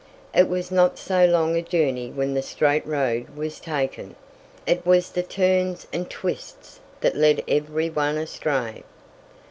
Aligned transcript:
It 0.33 0.49
was 0.49 0.71
not 0.71 0.97
so 0.97 1.25
long 1.27 1.55
a 1.55 1.61
journey 1.61 2.09
when 2.09 2.33
the 2.33 2.41
straight 2.41 2.83
road 2.87 3.37
was 3.37 3.59
taken 3.59 4.15
it 4.65 4.83
was 4.83 5.11
the 5.11 5.21
turns 5.21 5.85
and 5.93 6.09
twists 6.09 6.79
that 7.01 7.15
led 7.15 7.43
every 7.47 7.87
one 7.91 8.17
astray. 8.17 8.83